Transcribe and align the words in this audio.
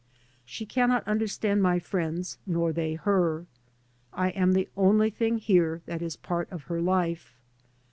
She 0.45 0.65
cannot 0.65 1.07
understand 1.07 1.61
my 1.61 1.77
friends, 1.77 2.39
nor 2.47 2.73
they 2.73 2.95
her. 2.95 3.45
I 4.11 4.29
am 4.31 4.53
the 4.53 4.67
only 4.75 5.11
thing 5.11 5.37
here 5.37 5.83
that 5.85 6.01
is 6.01 6.15
part 6.15 6.49
of 6.51 6.63
her 6.63 6.81
life. 6.81 7.35